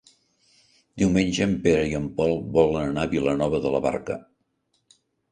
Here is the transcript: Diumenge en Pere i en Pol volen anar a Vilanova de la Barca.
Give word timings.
Diumenge 1.01 1.43
en 1.49 1.51
Pere 1.67 1.83
i 1.89 1.93
en 1.99 2.07
Pol 2.19 2.33
volen 2.55 2.85
anar 2.93 3.03
a 3.03 3.11
Vilanova 3.11 3.59
de 3.67 3.75
la 3.75 3.83
Barca. 3.87 4.17